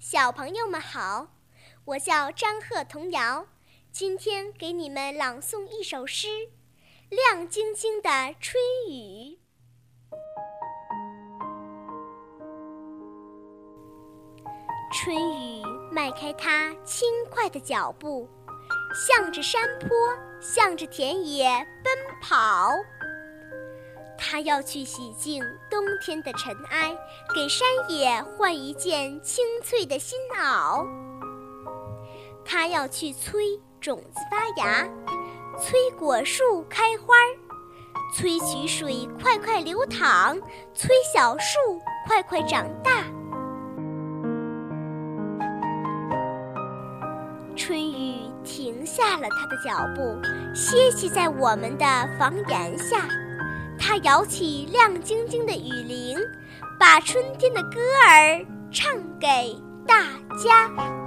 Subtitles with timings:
[0.00, 1.28] 小朋友们好，
[1.84, 3.46] 我叫张鹤童谣，
[3.92, 6.26] 今天给你们朗诵一首诗
[7.10, 8.08] 《亮晶晶的
[8.40, 8.54] 春
[8.88, 9.36] 雨》。
[14.90, 18.26] 春雨迈开它轻快的脚步，
[18.94, 19.90] 向着山坡，
[20.40, 21.46] 向着田野
[21.84, 21.92] 奔
[22.22, 22.70] 跑。
[24.22, 26.94] 它要去洗净冬天的尘埃，
[27.34, 30.86] 给山野换一件青翠的新袄。
[32.44, 34.86] 它要去催种子发芽，
[35.58, 37.28] 催果树开花儿，
[38.14, 40.38] 催渠水快快流淌，
[40.74, 41.58] 催小树
[42.06, 43.04] 快快长大。
[47.56, 50.20] 春雨停下了它的脚步，
[50.54, 51.86] 歇息在我们的
[52.18, 53.08] 房檐下。
[53.80, 56.18] 它摇起亮晶晶的雨铃，
[56.78, 60.04] 把春天的歌儿唱给大
[60.44, 60.99] 家。